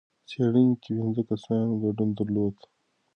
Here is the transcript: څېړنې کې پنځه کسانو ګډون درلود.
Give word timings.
څېړنې 0.29 0.75
کې 0.83 0.91
پنځه 0.99 1.21
کسانو 1.29 1.79
ګډون 1.83 2.09
درلود. 2.19 2.55